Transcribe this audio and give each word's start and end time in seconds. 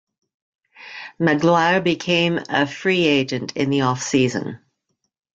Magloire 1.19 1.79
became 1.83 2.39
a 2.49 2.65
free 2.65 3.05
agent 3.05 3.55
in 3.55 3.69
the 3.69 3.81
off-season. 3.81 4.57